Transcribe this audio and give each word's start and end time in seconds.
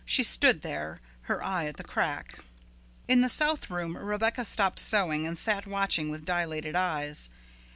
She 0.03 0.23
stood 0.23 0.63
there, 0.63 0.99
her 1.29 1.43
eye 1.43 1.65
at 1.67 1.77
the 1.77 1.83
crack. 1.83 2.39
In 3.07 3.21
the 3.21 3.29
south 3.29 3.69
room 3.69 3.95
Rebecca 3.95 4.45
stopped 4.45 4.79
sewing 4.79 5.27
and 5.27 5.37
sat 5.37 5.67
watching 5.67 6.09
with 6.09 6.25
dilated 6.25 6.75
eyes. 6.75 7.29